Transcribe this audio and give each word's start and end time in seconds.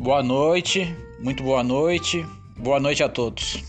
Boa 0.00 0.22
noite, 0.22 0.96
muito 1.18 1.42
boa 1.42 1.62
noite, 1.62 2.24
boa 2.56 2.80
noite 2.80 3.02
a 3.02 3.08
todos. 3.08 3.62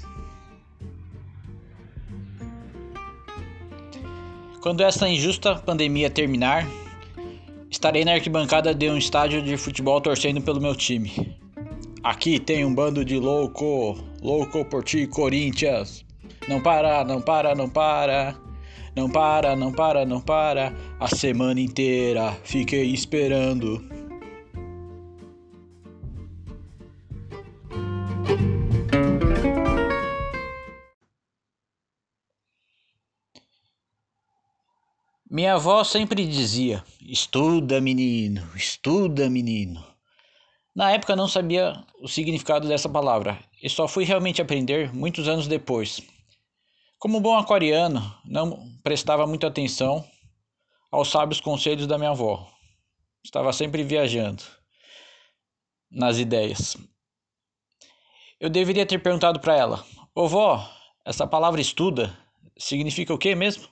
Quando 4.62 4.80
esta 4.80 5.10
injusta 5.10 5.56
pandemia 5.56 6.10
terminar, 6.10 6.66
estarei 7.70 8.06
na 8.06 8.14
arquibancada 8.14 8.74
de 8.74 8.90
um 8.90 8.96
estádio 8.96 9.42
de 9.42 9.58
futebol 9.58 10.00
torcendo 10.00 10.42
pelo 10.42 10.62
meu 10.62 10.74
time. 10.74 11.36
Aqui 12.02 12.40
tem 12.40 12.64
um 12.64 12.74
bando 12.74 13.04
de 13.04 13.20
louco, 13.20 14.00
louco 14.22 14.64
por 14.64 14.86
ti, 14.86 15.08
Corinthians. 15.08 16.06
Não 16.48 16.62
para, 16.62 17.04
não 17.04 17.22
para, 17.22 17.54
não 17.54 17.70
para. 17.70 18.38
Não 18.96 19.10
para, 19.10 19.54
não 19.54 19.74
para, 19.74 20.06
não 20.06 20.22
para. 20.22 20.74
A 20.98 21.10
semana 21.10 21.60
inteira 21.60 22.32
fiquei 22.46 22.86
esperando. 22.86 24.01
Minha 35.34 35.54
avó 35.54 35.82
sempre 35.86 36.28
dizia: 36.28 36.84
Estuda, 37.00 37.80
menino, 37.80 38.46
estuda, 38.54 39.30
menino. 39.30 39.82
Na 40.76 40.92
época 40.92 41.16
não 41.16 41.26
sabia 41.26 41.86
o 42.02 42.08
significado 42.10 42.68
dessa 42.68 42.90
palavra 42.90 43.40
e 43.64 43.70
só 43.70 43.88
fui 43.88 44.04
realmente 44.04 44.42
aprender 44.42 44.94
muitos 44.94 45.30
anos 45.30 45.48
depois. 45.48 46.02
Como 47.00 47.22
bom 47.22 47.38
aquariano, 47.38 48.14
não 48.26 48.78
prestava 48.84 49.26
muita 49.26 49.48
atenção 49.48 50.06
aos 50.92 51.10
sábios 51.10 51.40
conselhos 51.40 51.88
da 51.88 51.98
minha 51.98 52.10
avó. 52.10 52.52
Estava 53.24 53.54
sempre 53.54 53.84
viajando 53.84 54.44
nas 55.90 56.18
ideias. 56.18 56.76
Eu 58.38 58.50
deveria 58.50 58.86
ter 58.86 59.02
perguntado 59.02 59.40
para 59.40 59.56
ela: 59.56 59.86
Ô 60.14 60.28
vó, 60.28 60.70
essa 61.06 61.26
palavra 61.26 61.62
estuda 61.62 62.20
significa 62.58 63.14
o 63.14 63.18
que 63.18 63.34
mesmo? 63.34 63.72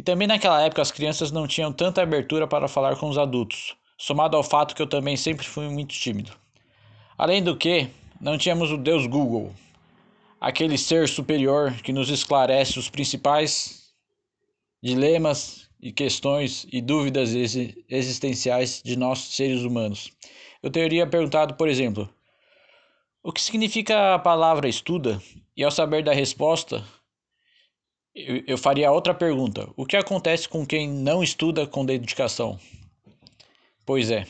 E 0.00 0.02
também 0.02 0.26
naquela 0.26 0.62
época 0.62 0.80
as 0.80 0.90
crianças 0.90 1.30
não 1.30 1.46
tinham 1.46 1.70
tanta 1.70 2.00
abertura 2.00 2.46
para 2.46 2.66
falar 2.66 2.96
com 2.96 3.10
os 3.10 3.18
adultos, 3.18 3.76
somado 3.98 4.34
ao 4.34 4.42
fato 4.42 4.74
que 4.74 4.80
eu 4.80 4.86
também 4.86 5.14
sempre 5.14 5.46
fui 5.46 5.68
muito 5.68 5.94
tímido. 5.94 6.32
Além 7.18 7.42
do 7.42 7.54
que, 7.54 7.86
não 8.18 8.38
tínhamos 8.38 8.72
o 8.72 8.78
Deus 8.78 9.06
Google, 9.06 9.52
aquele 10.40 10.78
ser 10.78 11.06
superior 11.06 11.74
que 11.82 11.92
nos 11.92 12.08
esclarece 12.08 12.78
os 12.78 12.88
principais 12.88 13.92
dilemas 14.82 15.68
e 15.78 15.92
questões 15.92 16.66
e 16.72 16.80
dúvidas 16.80 17.34
existenciais 17.34 18.80
de 18.82 18.96
nós 18.96 19.18
seres 19.18 19.64
humanos. 19.64 20.10
Eu 20.62 20.70
teria 20.70 21.06
perguntado, 21.06 21.56
por 21.56 21.68
exemplo, 21.68 22.08
o 23.22 23.30
que 23.30 23.42
significa 23.42 24.14
a 24.14 24.18
palavra 24.18 24.66
estuda? 24.66 25.20
E 25.54 25.62
ao 25.62 25.70
saber 25.70 26.02
da 26.02 26.14
resposta, 26.14 26.82
eu, 28.26 28.44
eu 28.46 28.58
faria 28.58 28.90
outra 28.90 29.14
pergunta: 29.14 29.68
o 29.76 29.86
que 29.86 29.96
acontece 29.96 30.48
com 30.48 30.66
quem 30.66 30.88
não 30.88 31.22
estuda 31.22 31.66
com 31.66 31.84
dedicação? 31.84 32.58
Pois 33.84 34.10
é. 34.10 34.26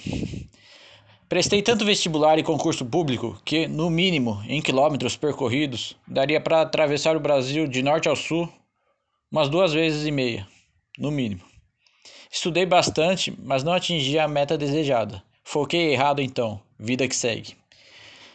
Prestei 1.29 1.63
tanto 1.63 1.85
vestibular 1.85 2.39
e 2.41 2.43
concurso 2.43 2.85
público 2.85 3.41
que, 3.45 3.69
no 3.69 3.89
mínimo, 3.89 4.43
em 4.49 4.61
quilômetros 4.61 5.17
percorridos, 5.17 5.97
daria 6.05 6.41
para 6.41 6.63
atravessar 6.63 7.17
o 7.17 7.21
Brasil 7.21 7.69
de 7.69 7.83
norte 7.83 8.09
ao 8.09 8.17
sul 8.17 8.49
umas 9.31 9.49
duas 9.49 9.73
vezes 9.73 10.05
e 10.05 10.11
meia, 10.11 10.49
no 10.99 11.09
mínimo. 11.09 11.43
Estudei 12.33 12.67
bastante, 12.67 13.33
mas 13.45 13.63
não 13.63 13.73
atingi 13.73 14.19
a 14.19 14.27
meta 14.27 14.59
desejada. 14.59 15.23
Foquei 15.45 15.93
errado 15.93 16.21
então, 16.21 16.61
vida 16.77 17.07
que 17.07 17.15
segue. 17.15 17.55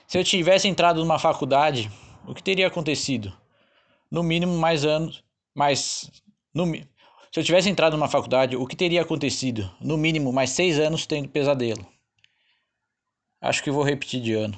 Se 0.07 0.17
eu 0.17 0.23
tivesse 0.23 0.67
entrado 0.69 1.01
numa 1.01 1.19
faculdade, 1.19 1.91
o 2.25 2.33
que 2.33 2.43
teria 2.43 2.67
acontecido? 2.67 3.33
No 4.09 4.23
mínimo 4.23 4.57
mais 4.57 4.85
anos, 4.85 5.21
mas 5.55 6.11
no, 6.53 6.65
se 7.35 7.39
eu 7.39 7.43
tivesse 7.43 7.69
entrado 7.69 7.97
numa 7.97 8.09
faculdade, 8.09 8.55
o 8.55 8.67
que 8.67 8.75
teria 8.75 9.01
acontecido? 9.01 9.71
No 9.79 9.97
mínimo, 9.97 10.31
mais 10.31 10.51
seis 10.51 10.77
anos 10.77 11.05
tendo 11.05 11.29
pesadelo. 11.29 11.85
Acho 13.41 13.63
que 13.63 13.71
vou 13.71 13.83
repetir 13.83 14.21
de 14.21 14.33
ano. 14.33 14.57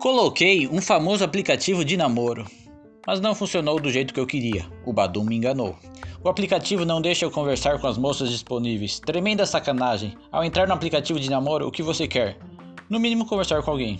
Coloquei 0.00 0.66
um 0.66 0.82
famoso 0.82 1.22
aplicativo 1.22 1.84
de 1.84 1.96
namoro, 1.96 2.44
mas 3.06 3.20
não 3.20 3.36
funcionou 3.36 3.78
do 3.78 3.90
jeito 3.90 4.12
que 4.12 4.18
eu 4.18 4.26
queria. 4.26 4.66
O 4.84 4.92
Badum 4.92 5.24
me 5.24 5.36
enganou. 5.36 5.78
O 6.24 6.28
aplicativo 6.28 6.84
não 6.84 7.00
deixa 7.00 7.24
eu 7.24 7.32
conversar 7.32 7.80
com 7.80 7.88
as 7.88 7.98
moças 7.98 8.30
disponíveis. 8.30 9.00
Tremenda 9.00 9.44
sacanagem. 9.44 10.16
Ao 10.30 10.44
entrar 10.44 10.68
no 10.68 10.74
aplicativo 10.74 11.18
de 11.18 11.28
namoro, 11.28 11.66
o 11.66 11.70
que 11.72 11.82
você 11.82 12.06
quer? 12.06 12.38
No 12.88 13.00
mínimo, 13.00 13.26
conversar 13.26 13.60
com 13.60 13.72
alguém. 13.72 13.98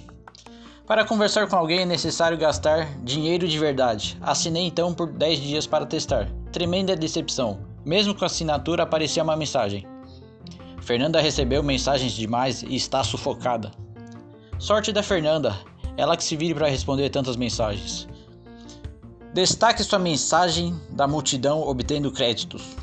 Para 0.87 1.05
conversar 1.05 1.49
com 1.49 1.57
alguém 1.57 1.81
é 1.81 1.85
necessário 1.85 2.39
gastar 2.39 2.87
dinheiro 3.03 3.49
de 3.49 3.59
verdade. 3.59 4.17
Assinei 4.21 4.65
então 4.65 4.95
por 4.95 5.09
10 5.09 5.41
dias 5.41 5.67
para 5.67 5.85
testar. 5.85 6.31
Tremenda 6.53 6.95
decepção. 6.95 7.59
Mesmo 7.85 8.15
com 8.15 8.25
a 8.25 8.27
assinatura 8.27 8.85
aparecia 8.85 9.25
uma 9.25 9.37
mensagem. 9.37 9.85
Fernanda 10.81 11.21
recebeu 11.21 11.61
mensagens 11.61 12.13
demais 12.13 12.63
e 12.63 12.77
está 12.77 13.03
sufocada. 13.03 13.73
Sorte 14.61 14.93
da 14.93 15.03
Fernanda, 15.03 15.59
ela 15.97 16.17
que 16.17 16.23
se 16.23 16.37
vire 16.37 16.55
para 16.55 16.69
responder 16.69 17.11
tantas 17.11 17.35
mensagens. 17.35 18.07
Destaque 19.35 19.83
sua 19.83 19.99
mensagem 19.99 20.79
da 20.91 21.09
multidão 21.09 21.63
obtendo 21.63 22.13
créditos. 22.13 22.77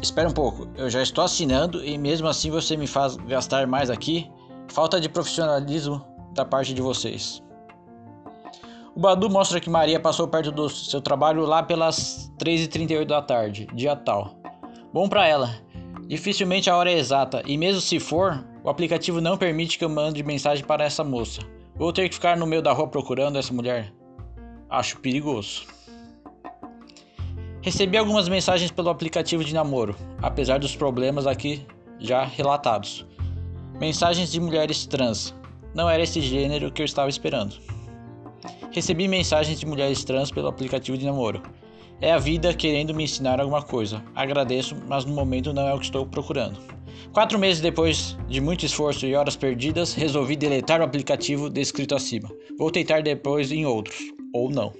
espera 0.00 0.28
um 0.28 0.32
pouco, 0.32 0.68
eu 0.76 0.88
já 0.88 1.02
estou 1.02 1.24
assinando 1.24 1.84
e 1.84 1.98
mesmo 1.98 2.28
assim 2.28 2.52
você 2.52 2.76
me 2.76 2.86
faz 2.86 3.16
gastar 3.16 3.66
mais 3.66 3.90
aqui? 3.90 4.30
Falta 4.68 5.00
de 5.00 5.08
profissionalismo 5.08 6.00
da 6.34 6.44
parte 6.44 6.72
de 6.72 6.80
vocês. 6.80 7.42
O 8.94 9.00
Badu 9.00 9.28
mostra 9.28 9.58
que 9.58 9.68
Maria 9.68 9.98
passou 9.98 10.28
perto 10.28 10.52
do 10.52 10.68
seu 10.68 11.00
trabalho 11.00 11.44
lá 11.44 11.64
pelas 11.64 12.32
3h38 12.38 13.04
da 13.04 13.20
tarde, 13.20 13.66
dia 13.74 13.96
tal. 13.96 14.36
Bom 14.92 15.08
para 15.08 15.26
ela. 15.26 15.50
Dificilmente 16.06 16.70
a 16.70 16.76
hora 16.76 16.92
é 16.92 16.96
exata, 16.96 17.42
e 17.44 17.58
mesmo 17.58 17.80
se 17.80 17.98
for, 17.98 18.46
o 18.62 18.70
aplicativo 18.70 19.20
não 19.20 19.36
permite 19.36 19.76
que 19.76 19.84
eu 19.84 19.88
mande 19.88 20.22
mensagem 20.22 20.64
para 20.64 20.84
essa 20.84 21.02
moça. 21.02 21.40
Vou 21.74 21.92
ter 21.92 22.08
que 22.08 22.14
ficar 22.14 22.36
no 22.36 22.46
meio 22.46 22.62
da 22.62 22.72
rua 22.72 22.86
procurando 22.86 23.36
essa 23.36 23.52
mulher. 23.52 23.92
Acho 24.70 25.00
perigoso. 25.00 25.77
Recebi 27.68 27.98
algumas 27.98 28.30
mensagens 28.30 28.70
pelo 28.70 28.88
aplicativo 28.88 29.44
de 29.44 29.52
namoro, 29.52 29.94
apesar 30.22 30.58
dos 30.58 30.74
problemas 30.74 31.26
aqui 31.26 31.66
já 32.00 32.24
relatados. 32.24 33.04
Mensagens 33.78 34.32
de 34.32 34.40
mulheres 34.40 34.86
trans. 34.86 35.34
Não 35.74 35.86
era 35.86 36.02
esse 36.02 36.22
gênero 36.22 36.72
que 36.72 36.80
eu 36.80 36.86
estava 36.86 37.10
esperando. 37.10 37.56
Recebi 38.72 39.06
mensagens 39.06 39.60
de 39.60 39.66
mulheres 39.66 40.02
trans 40.02 40.30
pelo 40.30 40.48
aplicativo 40.48 40.96
de 40.96 41.04
namoro. 41.04 41.42
É 42.00 42.10
a 42.10 42.16
vida 42.16 42.54
querendo 42.54 42.94
me 42.94 43.04
ensinar 43.04 43.38
alguma 43.38 43.60
coisa. 43.60 44.02
Agradeço, 44.14 44.74
mas 44.88 45.04
no 45.04 45.12
momento 45.12 45.52
não 45.52 45.68
é 45.68 45.74
o 45.74 45.78
que 45.78 45.84
estou 45.84 46.06
procurando. 46.06 46.58
Quatro 47.12 47.38
meses 47.38 47.60
depois 47.60 48.16
de 48.30 48.40
muito 48.40 48.64
esforço 48.64 49.04
e 49.04 49.14
horas 49.14 49.36
perdidas, 49.36 49.92
resolvi 49.92 50.36
deletar 50.36 50.80
o 50.80 50.84
aplicativo 50.84 51.50
descrito 51.50 51.94
acima. 51.94 52.30
Vou 52.58 52.70
tentar 52.70 53.02
depois 53.02 53.52
em 53.52 53.66
outros, 53.66 53.98
ou 54.32 54.50
não. 54.50 54.72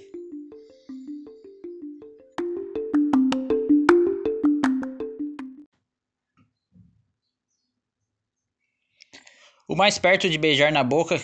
O 9.70 9.76
mais 9.76 9.98
perto 9.98 10.30
de 10.30 10.38
beijar 10.38 10.72
na 10.72 10.82
boca 10.82 11.20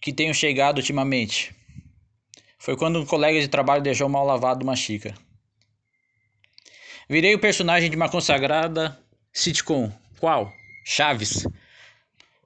que 0.00 0.10
tenho 0.10 0.32
chegado 0.32 0.78
ultimamente 0.78 1.54
foi 2.58 2.74
quando 2.74 2.98
um 2.98 3.04
colega 3.04 3.38
de 3.38 3.48
trabalho 3.48 3.82
deixou 3.82 4.08
mal 4.08 4.24
lavado 4.24 4.64
uma 4.64 4.74
xícara. 4.74 5.14
Virei 7.06 7.34
o 7.34 7.38
personagem 7.38 7.90
de 7.90 7.96
uma 7.96 8.08
consagrada 8.08 8.98
sitcom. 9.30 9.92
Qual? 10.18 10.50
Chaves. 10.86 11.46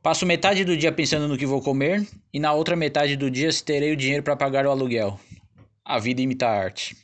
Passo 0.03 0.27
metade 0.27 0.65
do 0.65 0.77
dia 0.77 0.91
pensando 0.91 1.29
no 1.29 1.39
que 1.39 1.47
vou 1.47 1.63
comer 1.63 2.05
e 2.33 2.41
na 2.41 2.53
outra 2.53 2.75
metade 2.75 3.15
do 3.15 3.31
dia 3.31 3.53
se 3.53 3.63
terei 3.63 3.93
o 3.93 3.97
dinheiro 3.97 4.25
para 4.25 4.35
pagar 4.35 4.67
o 4.67 4.71
aluguel. 4.71 5.21
A 5.85 6.01
vida 6.01 6.21
imita 6.21 6.49
a 6.49 6.59
arte. 6.59 6.97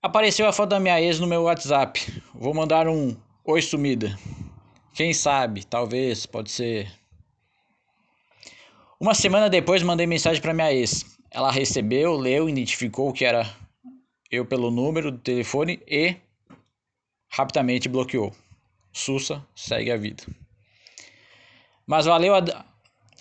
Apareceu 0.00 0.48
a 0.48 0.52
foto 0.52 0.70
da 0.70 0.80
minha 0.80 0.98
ex 0.98 1.20
no 1.20 1.26
meu 1.26 1.42
WhatsApp. 1.42 2.22
Vou 2.34 2.54
mandar 2.54 2.88
um 2.88 3.14
oi 3.44 3.60
sumida. 3.60 4.18
Quem 5.00 5.14
sabe, 5.14 5.64
talvez, 5.64 6.26
pode 6.26 6.50
ser. 6.50 6.92
Uma 9.00 9.14
semana 9.14 9.48
depois 9.48 9.82
mandei 9.82 10.06
mensagem 10.06 10.42
para 10.42 10.52
minha 10.52 10.74
ex. 10.74 11.18
Ela 11.30 11.50
recebeu, 11.50 12.18
leu, 12.18 12.50
identificou 12.50 13.10
que 13.10 13.24
era 13.24 13.50
eu 14.30 14.44
pelo 14.44 14.70
número 14.70 15.10
do 15.10 15.16
telefone 15.16 15.80
e 15.88 16.16
rapidamente 17.30 17.88
bloqueou. 17.88 18.30
Sussa, 18.92 19.42
segue 19.56 19.90
a 19.90 19.96
vida. 19.96 20.22
Mas 21.86 22.04
valeu 22.04 22.34
a, 22.34 22.44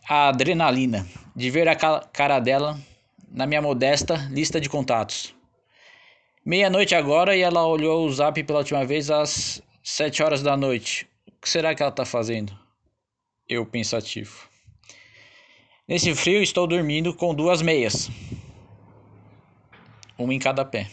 a 0.10 0.28
adrenalina 0.28 1.08
de 1.34 1.50
ver 1.50 1.70
a 1.70 1.78
cara 1.78 2.42
dela 2.42 2.78
na 3.32 3.48
minha 3.48 3.62
modesta 3.62 4.16
lista 4.30 4.60
de 4.60 4.68
contatos. 4.68 5.34
Meia-noite 6.46 6.94
agora 6.94 7.38
e 7.38 7.42
ela 7.42 7.66
olhou 7.66 8.06
o 8.06 8.12
zap 8.12 8.44
pela 8.44 8.60
última 8.60 8.84
vez 8.84 9.10
às 9.10 9.64
sete 9.82 10.22
horas 10.22 10.44
da 10.44 10.58
noite. 10.58 11.08
Que 11.42 11.50
será 11.50 11.74
que 11.74 11.82
ela 11.82 11.90
está 11.90 12.06
fazendo? 12.06 12.58
Eu 13.48 13.66
pensativo. 13.66 14.48
Nesse 15.88 16.14
frio 16.14 16.44
estou 16.44 16.68
dormindo 16.68 17.14
com 17.14 17.34
duas 17.34 17.62
meias. 17.62 18.10
Uma 20.18 20.34
em 20.34 20.40
cada 20.40 20.66
pé. 20.66 20.90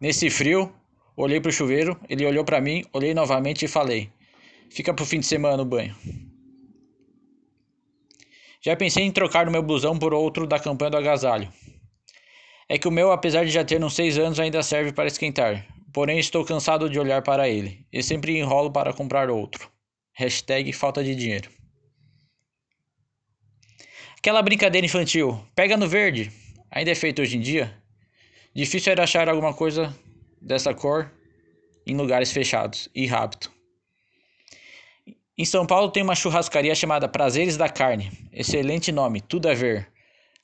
Nesse 0.00 0.30
frio, 0.30 0.72
olhei 1.16 1.40
para 1.40 1.50
o 1.50 1.52
chuveiro, 1.52 2.00
ele 2.08 2.24
olhou 2.24 2.44
para 2.44 2.60
mim, 2.60 2.84
olhei 2.92 3.12
novamente 3.12 3.64
e 3.64 3.68
falei: 3.68 4.10
Fica 4.70 4.94
pro 4.94 5.04
fim 5.04 5.18
de 5.18 5.26
semana 5.26 5.62
o 5.62 5.66
banho. 5.66 5.94
Já 8.62 8.76
pensei 8.76 9.04
em 9.04 9.10
trocar 9.10 9.48
o 9.48 9.50
meu 9.50 9.62
blusão 9.62 9.98
por 9.98 10.14
outro 10.14 10.46
da 10.46 10.58
campanha 10.58 10.92
do 10.92 10.96
agasalho. 10.98 11.52
É 12.68 12.78
que 12.78 12.86
o 12.86 12.90
meu, 12.90 13.10
apesar 13.10 13.44
de 13.44 13.50
já 13.50 13.64
ter 13.64 13.82
uns 13.82 13.94
seis 13.94 14.16
anos, 14.16 14.38
ainda 14.38 14.62
serve 14.62 14.92
para 14.92 15.08
esquentar. 15.08 15.66
Porém, 15.92 16.20
estou 16.20 16.44
cansado 16.44 16.88
de 16.88 17.00
olhar 17.00 17.20
para 17.22 17.48
ele. 17.48 17.84
E 17.92 18.02
sempre 18.02 18.38
enrolo 18.38 18.70
para 18.70 18.92
comprar 18.92 19.28
outro. 19.28 19.68
Hashtag 20.20 20.70
falta 20.74 21.02
de 21.02 21.14
dinheiro. 21.14 21.48
Aquela 24.18 24.42
brincadeira 24.42 24.84
infantil. 24.84 25.42
Pega 25.54 25.78
no 25.78 25.88
verde. 25.88 26.30
Ainda 26.70 26.90
é 26.90 26.94
feito 26.94 27.22
hoje 27.22 27.38
em 27.38 27.40
dia? 27.40 27.74
Difícil 28.54 28.92
era 28.92 29.04
achar 29.04 29.30
alguma 29.30 29.54
coisa 29.54 29.96
dessa 30.38 30.74
cor 30.74 31.10
em 31.86 31.96
lugares 31.96 32.30
fechados 32.32 32.86
e 32.94 33.06
rápido. 33.06 33.50
Em 35.38 35.44
São 35.46 35.66
Paulo 35.66 35.90
tem 35.90 36.02
uma 36.02 36.14
churrascaria 36.14 36.74
chamada 36.74 37.08
Prazeres 37.08 37.56
da 37.56 37.70
Carne. 37.70 38.12
Excelente 38.30 38.92
nome, 38.92 39.22
tudo 39.22 39.48
a 39.48 39.54
ver. 39.54 39.90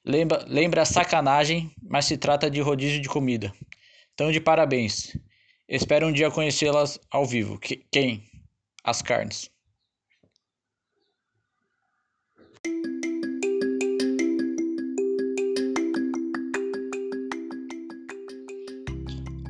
Lembra, 0.02 0.42
lembra 0.48 0.86
sacanagem, 0.86 1.70
mas 1.82 2.06
se 2.06 2.16
trata 2.16 2.50
de 2.50 2.62
rodízio 2.62 3.02
de 3.02 3.10
comida. 3.10 3.52
Então, 4.14 4.32
de 4.32 4.40
parabéns. 4.40 5.14
Espero 5.68 6.06
um 6.06 6.12
dia 6.12 6.30
conhecê-las 6.30 6.98
ao 7.10 7.26
vivo. 7.26 7.58
Que, 7.58 7.84
quem? 7.92 8.24
As 8.82 9.02
carnes. 9.02 9.54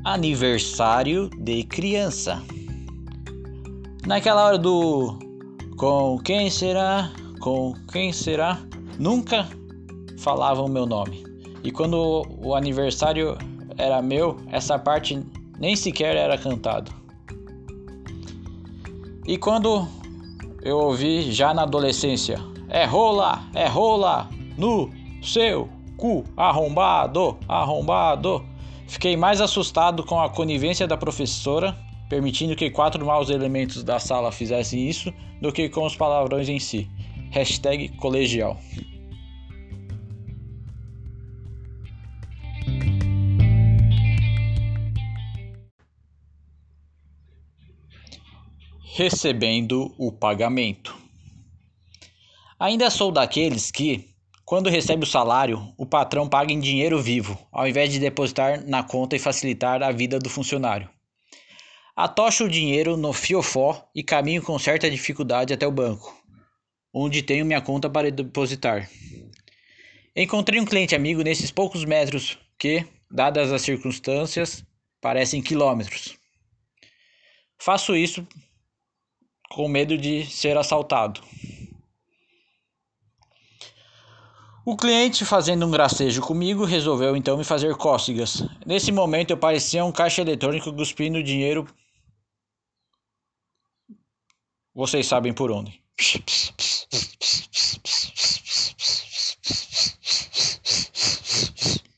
Aniversário 0.07 1.29
de 1.37 1.65
criança. 1.65 2.41
Naquela 4.07 4.45
hora 4.45 4.57
do 4.57 5.19
com 5.77 6.17
quem 6.25 6.49
será? 6.49 7.11
Com 7.41 7.75
quem 7.91 8.13
será? 8.13 8.61
Nunca 9.01 9.49
falavam 10.21 10.69
meu 10.69 10.87
nome. 10.87 11.25
E 11.65 11.73
quando 11.73 12.25
o 12.41 12.55
aniversário 12.55 13.37
era 13.77 14.01
meu, 14.01 14.37
essa 14.53 14.79
parte 14.79 15.21
nem 15.59 15.75
sequer 15.75 16.15
era 16.15 16.39
cantado. 16.39 16.93
E 19.27 19.37
quando 19.37 19.89
eu 20.63 20.79
ouvi 20.79 21.33
já 21.33 21.53
na 21.53 21.63
adolescência, 21.63 22.39
é 22.69 22.85
rola, 22.85 23.43
é 23.53 23.67
rola 23.67 24.31
no 24.57 24.89
seu 25.21 25.69
cu, 25.97 26.23
arrombado, 26.37 27.37
arrombado. 27.49 28.55
Fiquei 28.87 29.17
mais 29.17 29.41
assustado 29.41 30.05
com 30.05 30.21
a 30.21 30.31
conivência 30.31 30.87
da 30.87 30.97
professora 30.97 31.77
permitindo 32.09 32.57
que 32.57 32.71
quatro 32.71 33.05
maus 33.05 33.31
elementos 33.31 33.83
da 33.83 33.99
sala 33.99 34.31
fizessem 34.31 34.89
isso, 34.89 35.13
do 35.41 35.53
que 35.53 35.69
com 35.69 35.85
os 35.85 35.97
palavrões 35.97 36.49
em 36.49 36.59
si. 36.59 36.89
Hashtag 37.31 37.89
colegial. 37.97 38.59
Recebendo 48.95 49.95
o 49.99 50.11
pagamento. 50.11 50.97
Ainda 52.59 52.89
sou 52.89 53.13
daqueles 53.13 53.71
que, 53.71 54.09
quando 54.47 54.71
recebe 54.71 55.03
o 55.03 55.07
salário, 55.07 55.75
o 55.77 55.85
patrão 55.85 56.29
paga 56.29 56.53
em 56.53 56.61
dinheiro 56.61 57.03
vivo, 57.03 57.37
ao 57.51 57.67
invés 57.67 57.93
de 57.93 57.99
depositar 57.99 58.65
na 58.65 58.81
conta 58.81 59.17
e 59.17 59.19
facilitar 59.19 59.83
a 59.83 59.91
vida 59.91 60.21
do 60.21 60.31
funcionário. 60.31 60.89
Atocho 61.97 62.45
o 62.45 62.49
dinheiro 62.49 62.97
no 62.97 63.13
fiofó 63.13 63.91
e 63.93 64.05
caminho 64.05 64.41
com 64.41 64.57
certa 64.57 64.89
dificuldade 64.89 65.53
até 65.53 65.67
o 65.67 65.73
banco, 65.73 66.17
onde 66.95 67.25
tenho 67.25 67.45
minha 67.45 67.61
conta 67.61 67.91
para 67.91 68.09
depositar. 68.09 68.89
Encontrei 70.15 70.61
um 70.61 70.65
cliente 70.65 70.95
amigo 70.95 71.23
nesses 71.23 71.51
poucos 71.51 71.85
metros 71.85 72.39
que, 72.57 72.87
dadas 73.11 73.53
as 73.53 73.63
circunstâncias, 73.63 74.65
parecem 75.01 75.43
quilômetros. 75.43 76.17
Faço 77.59 77.97
isso 77.97 78.25
com 79.51 79.67
medo 79.67 79.99
de 79.99 80.25
ser 80.25 80.57
assaltado. 80.57 81.21
O 84.69 84.77
cliente, 84.77 85.25
fazendo 85.25 85.65
um 85.65 85.71
gracejo 85.71 86.21
comigo, 86.21 86.65
resolveu 86.65 87.17
então 87.17 87.37
me 87.37 87.45
fazer 87.45 87.77
cócegas. 87.77 88.43
Nesse 88.67 88.91
momento 88.91 89.31
eu 89.31 89.39
parecia 89.39 89.85
um 89.85 89.93
caixa 89.93 90.23
eletrônico 90.23 90.73
cuspindo 90.73 91.23
dinheiro. 91.23 91.69
Vocês 94.75 95.07
sabem 95.07 95.33
por 95.33 95.53
onde. 95.53 95.81